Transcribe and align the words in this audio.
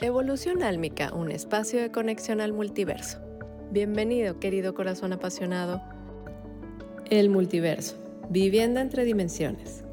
Evolución 0.00 0.62
Álmica, 0.62 1.12
un 1.12 1.30
espacio 1.30 1.80
de 1.80 1.92
conexión 1.92 2.40
al 2.40 2.52
multiverso. 2.52 3.18
Bienvenido, 3.70 4.40
querido 4.40 4.74
corazón 4.74 5.12
apasionado. 5.12 5.80
El 7.10 7.28
multiverso, 7.28 7.96
vivienda 8.28 8.80
entre 8.80 9.04
dimensiones. 9.04 9.84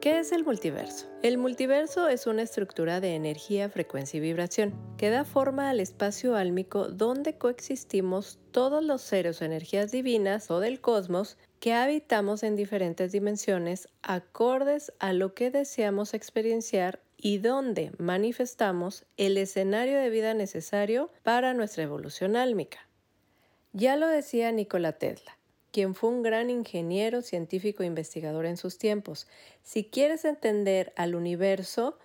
¿Qué 0.00 0.20
es 0.20 0.32
el 0.32 0.44
multiverso? 0.44 1.06
El 1.22 1.38
multiverso 1.38 2.08
es 2.08 2.26
una 2.26 2.42
estructura 2.42 3.00
de 3.00 3.14
energía, 3.14 3.68
frecuencia 3.68 4.18
y 4.18 4.20
vibración 4.20 4.72
que 4.96 5.10
da 5.10 5.24
forma 5.24 5.70
al 5.70 5.80
espacio 5.80 6.34
álmico 6.34 6.88
donde 6.88 7.36
coexistimos 7.36 8.38
todos 8.50 8.82
los 8.84 9.02
seres 9.02 9.40
o 9.40 9.44
energías 9.44 9.90
divinas 9.92 10.50
o 10.50 10.60
del 10.60 10.80
cosmos 10.80 11.36
que 11.60 11.74
habitamos 11.74 12.42
en 12.44 12.56
diferentes 12.56 13.12
dimensiones 13.12 13.88
acordes 14.02 14.92
a 15.00 15.12
lo 15.12 15.34
que 15.34 15.50
deseamos 15.50 16.14
experienciar 16.14 17.00
y 17.20 17.38
donde 17.38 17.90
manifestamos 17.98 19.04
el 19.16 19.36
escenario 19.36 19.98
de 19.98 20.08
vida 20.08 20.32
necesario 20.34 21.10
para 21.24 21.52
nuestra 21.52 21.82
evolución 21.82 22.36
álmica. 22.36 22.88
Ya 23.72 23.96
lo 23.96 24.06
decía 24.06 24.52
Nikola 24.52 24.92
Tesla, 24.92 25.36
quien 25.72 25.94
fue 25.94 26.10
un 26.10 26.22
gran 26.22 26.48
ingeniero, 26.48 27.20
científico 27.20 27.82
e 27.82 27.86
investigador 27.86 28.46
en 28.46 28.56
sus 28.56 28.78
tiempos. 28.78 29.26
Si 29.62 29.84
quieres 29.84 30.24
entender 30.24 30.92
al 30.96 31.16
universo, 31.16 31.98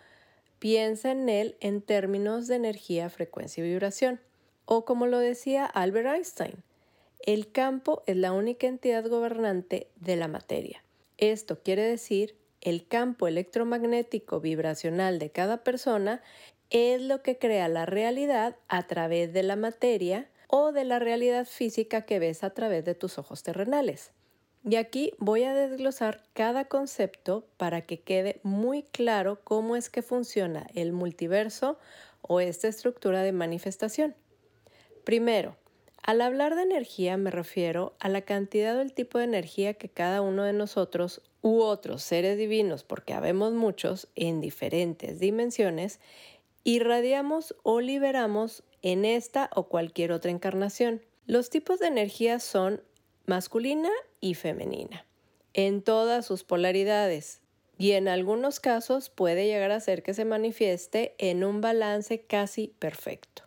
piensa 0.57 1.11
en 1.11 1.29
él 1.29 1.57
en 1.59 1.81
términos 1.81 2.47
de 2.47 2.55
energía, 2.55 3.09
frecuencia 3.09 3.63
y 3.63 3.69
vibración. 3.69 4.19
O 4.65 4.83
como 4.83 5.05
lo 5.05 5.19
decía 5.19 5.65
Albert 5.65 6.07
Einstein, 6.07 6.63
el 7.25 7.51
campo 7.51 8.01
es 8.07 8.17
la 8.17 8.33
única 8.33 8.67
entidad 8.67 9.07
gobernante 9.07 9.87
de 9.95 10.15
la 10.15 10.27
materia. 10.27 10.83
Esto 11.17 11.61
quiere 11.61 11.83
decir 11.83 12.35
el 12.63 12.87
campo 12.87 13.27
electromagnético 13.27 14.39
vibracional 14.39 15.19
de 15.19 15.29
cada 15.29 15.63
persona 15.63 16.21
es 16.69 17.01
lo 17.01 17.21
que 17.21 17.37
crea 17.37 17.67
la 17.67 17.85
realidad 17.85 18.55
a 18.67 18.87
través 18.87 19.31
de 19.33 19.43
la 19.43 19.55
materia 19.55 20.29
o 20.47 20.71
de 20.71 20.85
la 20.85 20.99
realidad 20.99 21.45
física 21.45 22.05
que 22.05 22.19
ves 22.19 22.43
a 22.43 22.51
través 22.51 22.85
de 22.85 22.95
tus 22.95 23.17
ojos 23.17 23.43
terrenales. 23.43 24.11
Y 24.65 24.77
aquí 24.77 25.13
voy 25.17 25.43
a 25.43 25.53
desglosar 25.53 26.23
cada 26.33 26.65
concepto 26.65 27.45
para 27.57 27.81
que 27.81 27.99
quede 27.99 28.39
muy 28.43 28.83
claro 28.83 29.41
cómo 29.43 29.75
es 29.75 29.89
que 29.89 30.01
funciona 30.01 30.67
el 30.73 30.93
multiverso 30.93 31.77
o 32.21 32.39
esta 32.39 32.69
estructura 32.69 33.23
de 33.23 33.33
manifestación. 33.33 34.15
Primero, 35.03 35.57
al 36.03 36.19
hablar 36.19 36.55
de 36.55 36.63
energía 36.63 37.15
me 37.15 37.31
refiero 37.31 37.95
a 37.99 38.09
la 38.09 38.21
cantidad 38.21 38.77
o 38.77 38.81
el 38.81 38.93
tipo 38.93 39.17
de 39.17 39.23
energía 39.23 39.73
que 39.73 39.87
cada 39.87 40.21
uno 40.21 40.43
de 40.43 40.51
nosotros 40.51 41.21
u 41.41 41.61
otros 41.61 42.03
seres 42.03 42.37
divinos, 42.37 42.83
porque 42.83 43.13
habemos 43.13 43.53
muchos 43.53 44.09
en 44.15 44.41
diferentes 44.41 45.19
dimensiones, 45.19 46.01
irradiamos 46.65 47.55
o 47.63 47.79
liberamos 47.79 48.63
en 48.81 49.05
esta 49.05 49.49
o 49.55 49.69
cualquier 49.69 50.11
otra 50.11 50.31
encarnación. 50.31 51.01
Los 51.25 51.49
tipos 51.49 51.79
de 51.79 51.87
energía 51.87 52.39
son 52.39 52.83
masculina 53.25 53.89
y 54.19 54.33
femenina, 54.33 55.05
en 55.53 55.81
todas 55.81 56.25
sus 56.25 56.43
polaridades, 56.43 57.39
y 57.77 57.91
en 57.93 58.09
algunos 58.09 58.59
casos 58.59 59.09
puede 59.09 59.47
llegar 59.47 59.71
a 59.71 59.79
ser 59.79 60.03
que 60.03 60.13
se 60.13 60.25
manifieste 60.25 61.15
en 61.17 61.45
un 61.45 61.61
balance 61.61 62.21
casi 62.25 62.75
perfecto 62.79 63.43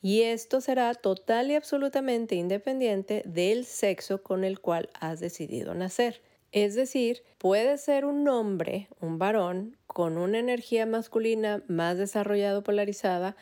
y 0.00 0.22
esto 0.22 0.60
será 0.60 0.94
total 0.94 1.50
y 1.50 1.54
absolutamente 1.54 2.36
independiente 2.36 3.22
del 3.26 3.64
sexo 3.64 4.22
con 4.22 4.44
el 4.44 4.60
cual 4.60 4.90
has 5.00 5.20
decidido 5.20 5.74
nacer. 5.74 6.22
Es 6.52 6.74
decir, 6.74 7.24
puede 7.36 7.76
ser 7.78 8.04
un 8.04 8.26
hombre, 8.28 8.88
un 9.00 9.18
varón, 9.18 9.76
con 9.86 10.16
una 10.16 10.38
energía 10.38 10.86
masculina 10.86 11.62
más 11.68 11.98
desarrollada 11.98 12.62
polarizada, 12.62 13.36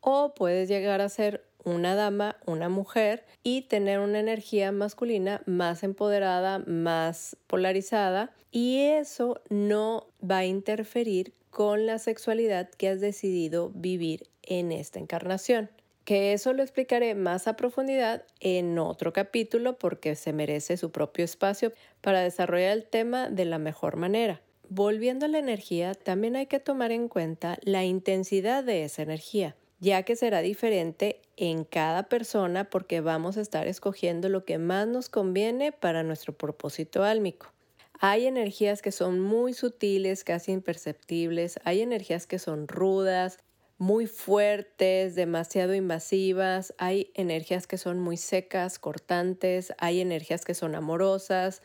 o 0.00 0.34
puedes 0.34 0.68
llegar 0.68 1.00
a 1.00 1.08
ser 1.08 1.44
una 1.64 1.94
dama, 1.94 2.36
una 2.46 2.68
mujer, 2.68 3.24
y 3.42 3.62
tener 3.62 3.98
una 3.98 4.20
energía 4.20 4.70
masculina 4.70 5.42
más 5.46 5.82
empoderada, 5.82 6.58
más 6.60 7.36
polarizada, 7.46 8.32
y 8.52 8.82
eso 8.82 9.40
no 9.48 10.06
va 10.22 10.38
a 10.38 10.44
interferir 10.44 11.32
con 11.50 11.86
la 11.86 11.98
sexualidad 11.98 12.68
que 12.68 12.88
has 12.88 13.00
decidido 13.00 13.70
vivir 13.70 14.28
en 14.42 14.70
esta 14.70 14.98
encarnación 14.98 15.70
que 16.04 16.32
eso 16.32 16.52
lo 16.52 16.62
explicaré 16.62 17.14
más 17.14 17.48
a 17.48 17.56
profundidad 17.56 18.24
en 18.40 18.78
otro 18.78 19.12
capítulo 19.12 19.78
porque 19.78 20.14
se 20.16 20.32
merece 20.32 20.76
su 20.76 20.90
propio 20.90 21.24
espacio 21.24 21.72
para 22.00 22.20
desarrollar 22.20 22.72
el 22.72 22.84
tema 22.84 23.30
de 23.30 23.44
la 23.46 23.58
mejor 23.58 23.96
manera. 23.96 24.42
Volviendo 24.68 25.26
a 25.26 25.28
la 25.28 25.38
energía, 25.38 25.94
también 25.94 26.36
hay 26.36 26.46
que 26.46 26.60
tomar 26.60 26.92
en 26.92 27.08
cuenta 27.08 27.58
la 27.62 27.84
intensidad 27.84 28.64
de 28.64 28.84
esa 28.84 29.02
energía, 29.02 29.56
ya 29.80 30.02
que 30.02 30.16
será 30.16 30.40
diferente 30.40 31.20
en 31.36 31.64
cada 31.64 32.04
persona 32.04 32.70
porque 32.70 33.00
vamos 33.00 33.36
a 33.36 33.40
estar 33.40 33.66
escogiendo 33.66 34.28
lo 34.28 34.44
que 34.44 34.58
más 34.58 34.86
nos 34.86 35.08
conviene 35.08 35.72
para 35.72 36.02
nuestro 36.02 36.36
propósito 36.36 37.02
álmico. 37.02 37.52
Hay 38.00 38.26
energías 38.26 38.82
que 38.82 38.92
son 38.92 39.20
muy 39.20 39.54
sutiles, 39.54 40.24
casi 40.24 40.52
imperceptibles, 40.52 41.60
hay 41.64 41.80
energías 41.80 42.26
que 42.26 42.38
son 42.38 42.66
rudas, 42.66 43.38
muy 43.78 44.06
fuertes, 44.06 45.14
demasiado 45.14 45.74
invasivas, 45.74 46.74
hay 46.78 47.10
energías 47.14 47.66
que 47.66 47.78
son 47.78 47.98
muy 48.00 48.16
secas, 48.16 48.78
cortantes, 48.78 49.74
hay 49.78 50.00
energías 50.00 50.44
que 50.44 50.54
son 50.54 50.74
amorosas. 50.74 51.62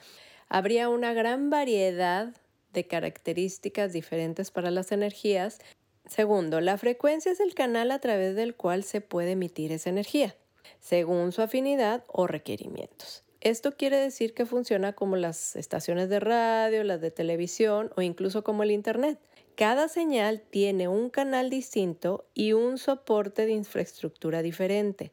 Habría 0.48 0.90
una 0.90 1.14
gran 1.14 1.50
variedad 1.50 2.34
de 2.74 2.88
características 2.88 3.94
diferentes 3.94 4.52
para 4.52 4.72
las 4.72 4.92
energías. 4.92 5.60
Segundo, 6.06 6.62
la 6.62 6.78
frecuencia 6.78 7.32
es 7.32 7.40
el 7.40 7.54
canal 7.54 7.92
a 7.92 8.00
través 8.00 8.36
del 8.36 8.56
cual 8.56 8.84
se 8.84 9.02
puede 9.02 9.32
emitir 9.32 9.72
esa 9.72 9.90
energía, 9.90 10.36
según 10.80 11.32
su 11.32 11.42
afinidad 11.42 12.04
o 12.08 12.26
requerimientos. 12.26 13.24
Esto 13.42 13.78
quiere 13.78 13.98
decir 13.98 14.34
que 14.34 14.46
funciona 14.46 14.94
como 14.94 15.16
las 15.16 15.56
estaciones 15.56 16.10
de 16.10 16.20
radio, 16.20 16.84
las 16.84 17.00
de 17.00 17.12
televisión 17.12 17.92
o 17.96 18.02
incluso 18.02 18.44
como 18.44 18.64
el 18.64 18.72
Internet. 18.72 19.20
Cada 19.60 19.90
señal 19.90 20.40
tiene 20.40 20.88
un 20.88 21.10
canal 21.10 21.50
distinto 21.50 22.24
y 22.34 22.54
un 22.54 22.78
soporte 22.78 23.46
de 23.46 23.52
infraestructura 23.52 24.42
diferente. 24.42 25.12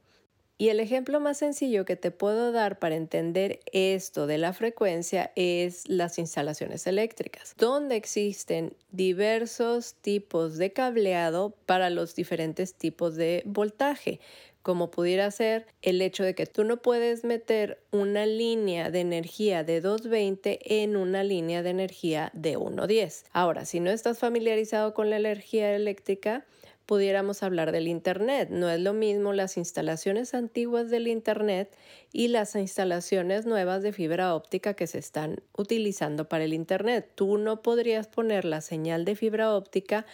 Y 0.57 0.69
el 0.69 0.79
ejemplo 0.79 1.19
más 1.19 1.39
sencillo 1.39 1.85
que 1.85 1.97
te 1.97 2.13
puedo 2.13 2.53
dar 2.53 2.79
para 2.79 2.95
entender 2.95 3.59
esto 3.73 4.29
de 4.29 4.39
la 4.39 4.53
frecuencia 4.53 5.33
es 5.35 5.89
las 5.89 6.21
instalaciones 6.21 6.87
eléctricas, 6.87 7.57
donde 7.59 7.97
existen 7.97 8.77
diversos 8.93 9.95
tipos 9.95 10.59
de 10.59 10.73
cableado 10.73 11.57
para 11.67 11.91
los 11.91 12.15
diferentes 12.15 12.75
tipos 12.75 13.17
de 13.17 13.43
voltaje, 13.47 14.21
como 14.67 14.91
pudiera 14.91 15.31
ser 15.31 15.69
el 15.81 16.03
hecho 16.03 16.25
de 16.25 16.35
que 16.35 16.45
tú 16.45 16.65
no 16.65 16.83
puedes 16.83 17.23
meter 17.23 17.85
una 17.93 18.27
línea 18.27 18.91
de 18.91 18.99
energía 18.99 19.63
de 19.63 19.81
220 19.81 20.83
en 20.83 20.97
una 20.97 21.23
línea 21.23 21.63
de 21.63 21.71
energía 21.71 22.33
de 22.35 22.57
110. 22.57 23.27
Ahora, 23.31 23.65
si 23.65 23.79
no 23.79 23.93
estás 23.93 24.19
familiarizado 24.19 24.93
con 24.93 25.09
la 25.09 25.19
energía 25.19 25.73
eléctrica, 25.77 26.47
pudiéramos 26.85 27.45
hablar 27.45 27.71
del 27.71 27.87
Internet. 27.87 28.49
No 28.51 28.69
es 28.69 28.81
lo 28.81 28.93
mismo 28.93 29.33
las 29.33 29.57
instalaciones 29.57 30.35
antiguas 30.35 30.91
del 30.91 31.07
Internet 31.07 31.73
y 32.13 32.27
las 32.27 32.57
instalaciones 32.57 33.47
nuevas 33.47 33.85
de 33.85 33.93
fibra 33.93 34.35
óptica 34.35 34.75
que 34.75 34.89
se 34.89 34.99
están 34.99 35.45
utilizando 35.57 36.29
para 36.29 36.43
el 36.43 36.53
Internet. 36.53 37.13
Tú 37.15 37.39
no 37.39 37.63
podrías 37.63 38.09
poner 38.09 38.45
la 38.45 38.61
señal 38.61 39.05
de 39.05 39.15
fibra 39.15 39.55
óptica 39.55 40.07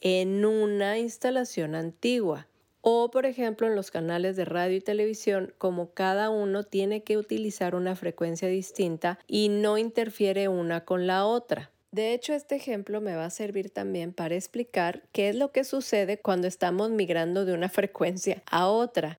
en 0.00 0.44
una 0.44 0.98
instalación 0.98 1.76
antigua. 1.76 2.48
O, 2.82 3.10
por 3.10 3.26
ejemplo, 3.26 3.66
en 3.66 3.76
los 3.76 3.90
canales 3.90 4.36
de 4.36 4.44
radio 4.44 4.76
y 4.76 4.80
televisión, 4.80 5.52
como 5.58 5.92
cada 5.92 6.30
uno 6.30 6.64
tiene 6.64 7.02
que 7.02 7.18
utilizar 7.18 7.74
una 7.74 7.94
frecuencia 7.94 8.48
distinta 8.48 9.18
y 9.26 9.48
no 9.50 9.76
interfiere 9.76 10.48
una 10.48 10.84
con 10.84 11.06
la 11.06 11.26
otra. 11.26 11.70
De 11.92 12.14
hecho, 12.14 12.32
este 12.34 12.54
ejemplo 12.54 13.00
me 13.00 13.16
va 13.16 13.24
a 13.24 13.30
servir 13.30 13.70
también 13.70 14.12
para 14.12 14.36
explicar 14.36 15.02
qué 15.12 15.28
es 15.28 15.36
lo 15.36 15.50
que 15.50 15.64
sucede 15.64 16.20
cuando 16.20 16.46
estamos 16.46 16.90
migrando 16.90 17.44
de 17.44 17.52
una 17.52 17.68
frecuencia 17.68 18.42
a 18.46 18.68
otra. 18.68 19.18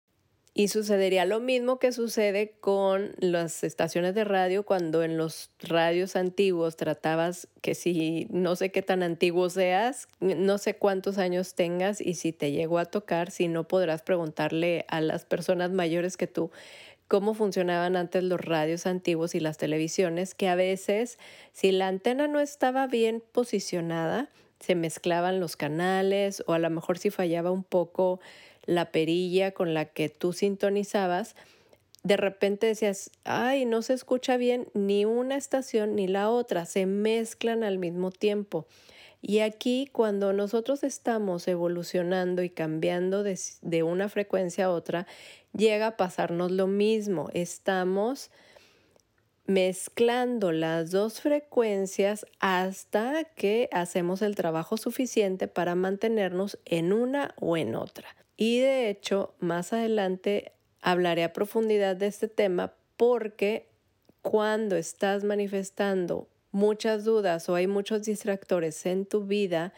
Y 0.54 0.68
sucedería 0.68 1.24
lo 1.24 1.40
mismo 1.40 1.80
que 1.80 1.94
sucede 1.94 2.56
con 2.60 3.14
las 3.20 3.64
estaciones 3.64 4.16
de 4.16 4.26
radio 4.26 4.64
cuando 4.64 5.02
en 5.02 5.18
los 5.18 5.50
radios 5.60 6.18
antiguos 6.18 6.76
tratabas 6.76 7.48
que 7.62 7.74
si 7.74 8.28
no 8.32 8.58
sé 8.58 8.70
qué 8.70 8.82
tan 8.82 9.02
antiguo 9.02 9.50
seas, 9.50 10.10
no 10.20 10.58
sé 10.58 10.76
cuántos 10.76 11.18
años 11.20 11.56
tengas 11.56 12.02
y 12.02 12.16
si 12.16 12.34
te 12.34 12.52
llegó 12.52 12.80
a 12.80 12.86
tocar, 12.86 13.32
si 13.32 13.48
no 13.48 13.66
podrás 13.66 14.02
preguntarle 14.02 14.84
a 14.90 15.00
las 15.00 15.24
personas 15.24 15.72
mayores 15.72 16.18
que 16.18 16.28
tú 16.28 16.52
cómo 17.08 17.34
funcionaban 17.34 17.96
antes 17.96 18.24
los 18.24 18.40
radios 18.40 18.86
antiguos 18.86 19.36
y 19.36 19.42
las 19.42 19.58
televisiones, 19.58 20.34
que 20.34 20.48
a 20.48 20.56
veces 20.56 21.18
si 21.52 21.72
la 21.72 21.88
antena 21.88 22.28
no 22.28 22.40
estaba 22.42 22.88
bien 22.88 23.22
posicionada, 23.34 24.30
se 24.62 24.76
mezclaban 24.76 25.40
los 25.40 25.58
canales 25.58 26.44
o 26.46 26.54
a 26.54 26.60
lo 26.60 26.70
mejor 26.70 26.98
si 27.00 27.10
fallaba 27.10 27.52
un 27.52 27.64
poco 27.64 28.20
la 28.66 28.92
perilla 28.92 29.52
con 29.52 29.74
la 29.74 29.86
que 29.86 30.10
tú 30.10 30.34
sintonizabas, 30.34 31.36
de 32.04 32.18
repente 32.18 32.68
decías, 32.68 33.12
ay, 33.24 33.66
no 33.66 33.82
se 33.82 33.94
escucha 33.94 34.38
bien 34.38 34.68
ni 34.74 35.06
una 35.06 35.36
estación 35.36 35.96
ni 35.96 36.08
la 36.08 36.30
otra, 36.30 36.66
se 36.66 36.86
mezclan 36.86 37.64
al 37.64 37.78
mismo 37.78 38.12
tiempo. 38.12 38.66
Y 39.22 39.40
aquí 39.40 39.88
cuando 39.92 40.34
nosotros 40.34 40.84
estamos 40.84 41.48
evolucionando 41.48 42.42
y 42.42 42.50
cambiando 42.50 43.22
de, 43.22 43.40
de 43.62 43.84
una 43.84 44.10
frecuencia 44.10 44.66
a 44.66 44.72
otra, 44.72 45.06
llega 45.54 45.88
a 45.88 45.98
pasarnos 45.98 46.52
lo 46.52 46.66
mismo. 46.66 47.30
Estamos 47.34 48.32
mezclando 49.46 50.52
las 50.52 50.90
dos 50.90 51.22
frecuencias 51.22 52.26
hasta 52.40 53.26
que 53.36 53.70
hacemos 53.72 54.24
el 54.24 54.36
trabajo 54.36 54.78
suficiente 54.78 55.48
para 55.48 55.76
mantenernos 55.76 56.58
en 56.66 56.94
una 56.94 57.36
o 57.40 57.58
en 57.58 57.76
otra. 57.76 58.16
Y 58.44 58.60
de 58.60 58.90
hecho, 58.90 59.36
más 59.38 59.72
adelante 59.72 60.54
hablaré 60.82 61.24
a 61.24 61.32
profundidad 61.32 61.96
de 61.96 62.08
este 62.08 62.28
tema 62.28 62.74
porque 62.98 63.70
cuando 64.24 64.78
estás 64.78 65.24
manifestando 65.24 66.28
muchas 66.50 67.06
dudas 67.06 67.48
o 67.50 67.54
hay 67.54 67.68
muchos 67.68 68.02
distractores 68.02 68.84
en 68.88 69.06
tu 69.06 69.28
vida, 69.28 69.74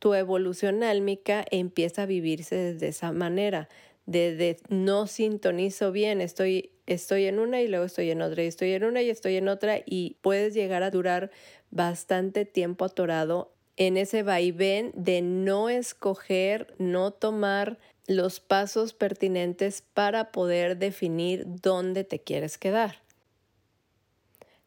tu 0.00 0.12
evolución 0.12 0.82
álmica 0.82 1.46
empieza 1.50 2.02
a 2.02 2.06
vivirse 2.06 2.56
desde 2.56 2.88
esa 2.88 3.10
manera, 3.12 3.70
de, 4.04 4.58
no 4.68 5.06
sintonizo 5.06 5.92
bien, 5.92 6.20
estoy, 6.20 6.72
estoy 6.84 7.24
en 7.24 7.38
una 7.38 7.62
y 7.62 7.68
luego 7.68 7.86
estoy 7.86 8.10
en 8.10 8.20
otra, 8.20 8.44
y 8.44 8.48
estoy 8.48 8.72
en 8.72 8.84
una 8.84 9.00
y 9.00 9.08
estoy 9.08 9.36
en 9.36 9.48
otra, 9.48 9.80
y 9.86 10.18
puedes 10.20 10.52
llegar 10.52 10.82
a 10.82 10.90
durar 10.90 11.30
bastante 11.70 12.44
tiempo 12.44 12.84
atorado 12.84 13.55
en 13.76 13.96
ese 13.96 14.22
vaivén 14.22 14.92
de 14.94 15.22
no 15.22 15.68
escoger, 15.68 16.74
no 16.78 17.10
tomar 17.10 17.78
los 18.06 18.40
pasos 18.40 18.94
pertinentes 18.94 19.82
para 19.82 20.30
poder 20.32 20.78
definir 20.78 21.44
dónde 21.46 22.04
te 22.04 22.20
quieres 22.20 22.58
quedar. 22.58 23.02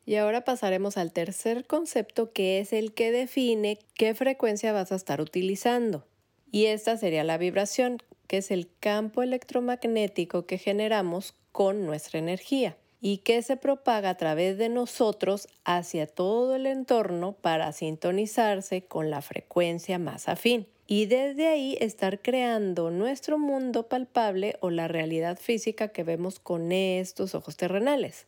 Y 0.06 0.16
ahora 0.16 0.44
pasaremos 0.44 0.98
al 0.98 1.12
tercer 1.12 1.66
concepto 1.66 2.32
que 2.34 2.60
es 2.60 2.74
el 2.74 2.94
que 2.94 3.12
define 3.12 3.78
qué 3.94 4.16
frecuencia 4.16 4.74
vas 4.74 4.92
a 4.92 4.96
estar 4.96 5.22
utilizando. 5.22 6.06
Y 6.52 6.66
esta 6.66 6.98
sería 6.98 7.24
la 7.24 7.38
vibración, 7.38 8.02
que 8.28 8.38
es 8.38 8.50
el 8.50 8.70
campo 8.80 9.22
electromagnético 9.22 10.46
que 10.46 10.58
generamos 10.58 11.36
con 11.52 11.86
nuestra 11.86 12.20
energía 12.20 12.76
y 13.02 13.20
que 13.20 13.42
se 13.42 13.58
propaga 13.58 14.10
a 14.10 14.18
través 14.18 14.58
de 14.58 14.70
nosotros 14.70 15.48
hacia 15.64 16.08
todo 16.08 16.56
el 16.56 16.66
entorno 16.66 17.34
para 17.34 17.72
sintonizarse 17.72 18.84
con 18.84 19.10
la 19.10 19.22
frecuencia 19.22 20.00
más 20.00 20.28
afín 20.28 20.68
y 20.92 21.06
desde 21.06 21.48
ahí 21.48 21.78
estar 21.80 22.20
creando 22.20 22.90
nuestro 22.90 23.38
mundo 23.38 23.88
palpable 23.88 24.58
o 24.60 24.72
la 24.72 24.88
realidad 24.88 25.38
física 25.38 25.90
que 25.90 26.04
vemos 26.04 26.40
con 26.40 26.72
estos 26.72 27.36
ojos 27.36 27.58
terrenales. 27.58 28.26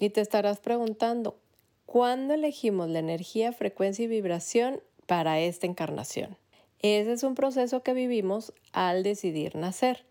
Y 0.00 0.10
te 0.10 0.20
estarás 0.20 0.58
preguntando, 0.58 1.38
¿cuándo 1.86 2.34
elegimos 2.34 2.88
la 2.88 2.98
energía, 2.98 3.52
frecuencia 3.52 4.04
y 4.04 4.08
vibración 4.08 4.80
para 5.06 5.38
esta 5.38 5.68
encarnación? 5.68 6.36
Ese 6.80 7.12
es 7.12 7.22
un 7.22 7.36
proceso 7.36 7.84
que 7.84 7.94
vivimos 7.94 8.52
al 8.72 9.04
decidir 9.04 9.54
nacer. 9.54 10.04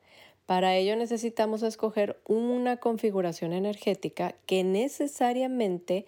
Para 0.45 0.75
ello 0.75 0.95
necesitamos 0.95 1.63
escoger 1.63 2.19
una 2.25 2.77
configuración 2.77 3.53
energética 3.53 4.35
que 4.45 4.63
necesariamente 4.63 6.05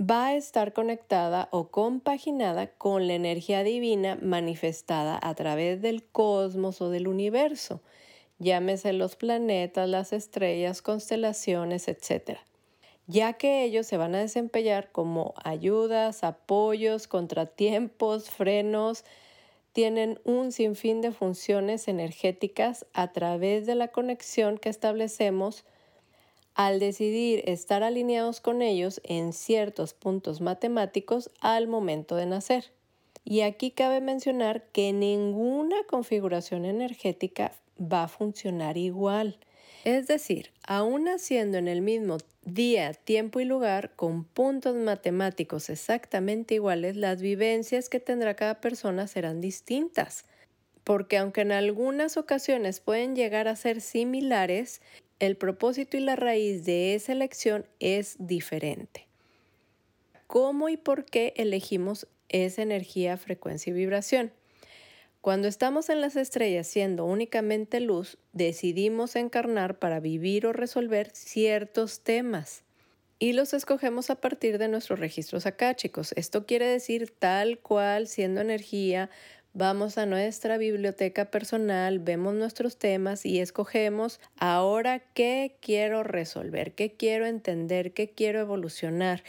va 0.00 0.28
a 0.28 0.34
estar 0.34 0.72
conectada 0.72 1.48
o 1.50 1.68
compaginada 1.70 2.68
con 2.68 3.06
la 3.06 3.14
energía 3.14 3.62
divina 3.62 4.18
manifestada 4.22 5.18
a 5.22 5.34
través 5.34 5.82
del 5.82 6.04
cosmos 6.04 6.80
o 6.80 6.88
del 6.88 7.06
universo, 7.06 7.82
llámese 8.38 8.94
los 8.94 9.16
planetas, 9.16 9.88
las 9.88 10.14
estrellas, 10.14 10.80
constelaciones, 10.80 11.86
etc. 11.88 12.38
Ya 13.06 13.34
que 13.34 13.64
ellos 13.64 13.86
se 13.86 13.98
van 13.98 14.14
a 14.14 14.20
desempeñar 14.20 14.90
como 14.90 15.34
ayudas, 15.44 16.24
apoyos, 16.24 17.06
contratiempos, 17.06 18.30
frenos, 18.30 19.04
tienen 19.72 20.20
un 20.24 20.52
sinfín 20.52 21.00
de 21.00 21.12
funciones 21.12 21.88
energéticas 21.88 22.86
a 22.92 23.12
través 23.12 23.66
de 23.66 23.74
la 23.74 23.88
conexión 23.88 24.58
que 24.58 24.68
establecemos 24.68 25.64
al 26.54 26.80
decidir 26.80 27.42
estar 27.48 27.82
alineados 27.82 28.40
con 28.40 28.60
ellos 28.60 29.00
en 29.04 29.32
ciertos 29.32 29.94
puntos 29.94 30.40
matemáticos 30.40 31.30
al 31.40 31.68
momento 31.68 32.16
de 32.16 32.26
nacer. 32.26 32.72
Y 33.24 33.42
aquí 33.42 33.70
cabe 33.70 34.00
mencionar 34.00 34.64
que 34.72 34.92
ninguna 34.92 35.76
configuración 35.88 36.64
energética 36.64 37.52
va 37.80 38.04
a 38.04 38.08
funcionar 38.08 38.76
igual. 38.76 39.38
Es 39.84 40.06
decir, 40.06 40.50
aún 40.66 41.04
naciendo 41.04 41.58
en 41.58 41.68
el 41.68 41.80
mismo 41.80 42.18
día, 42.44 42.92
tiempo 42.92 43.40
y 43.40 43.44
lugar, 43.44 43.92
con 43.96 44.24
puntos 44.24 44.76
matemáticos 44.76 45.70
exactamente 45.70 46.54
iguales, 46.54 46.96
las 46.96 47.22
vivencias 47.22 47.88
que 47.88 48.00
tendrá 48.00 48.34
cada 48.34 48.60
persona 48.60 49.06
serán 49.06 49.40
distintas. 49.40 50.24
Porque 50.84 51.18
aunque 51.18 51.42
en 51.42 51.52
algunas 51.52 52.16
ocasiones 52.16 52.80
pueden 52.80 53.16
llegar 53.16 53.48
a 53.48 53.56
ser 53.56 53.80
similares, 53.80 54.80
el 55.18 55.36
propósito 55.36 55.96
y 55.96 56.00
la 56.00 56.16
raíz 56.16 56.64
de 56.64 56.94
esa 56.94 57.12
elección 57.12 57.66
es 57.78 58.16
diferente. 58.18 59.06
¿Cómo 60.26 60.68
y 60.68 60.76
por 60.76 61.04
qué 61.04 61.34
elegimos 61.36 62.06
esa 62.28 62.62
energía, 62.62 63.16
frecuencia 63.16 63.70
y 63.70 63.74
vibración? 63.74 64.32
Cuando 65.20 65.48
estamos 65.48 65.90
en 65.90 66.00
las 66.00 66.16
estrellas 66.16 66.66
siendo 66.66 67.04
únicamente 67.04 67.78
luz, 67.80 68.16
decidimos 68.32 69.16
encarnar 69.16 69.78
para 69.78 70.00
vivir 70.00 70.46
o 70.46 70.54
resolver 70.54 71.10
ciertos 71.12 72.00
temas 72.00 72.64
y 73.18 73.34
los 73.34 73.52
escogemos 73.52 74.08
a 74.08 74.14
partir 74.14 74.56
de 74.56 74.68
nuestros 74.68 74.98
registros 74.98 75.46
chicos. 75.76 76.14
Esto 76.16 76.46
quiere 76.46 76.66
decir 76.66 77.10
tal 77.10 77.58
cual, 77.58 78.06
siendo 78.06 78.40
energía, 78.40 79.10
vamos 79.52 79.98
a 79.98 80.06
nuestra 80.06 80.56
biblioteca 80.56 81.30
personal, 81.30 81.98
vemos 81.98 82.32
nuestros 82.32 82.78
temas 82.78 83.26
y 83.26 83.40
escogemos 83.40 84.20
ahora 84.38 85.00
qué 85.12 85.58
quiero 85.60 86.02
resolver, 86.02 86.74
qué 86.74 86.94
quiero 86.94 87.26
entender, 87.26 87.92
qué 87.92 88.08
quiero 88.08 88.40
evolucionar. 88.40 89.22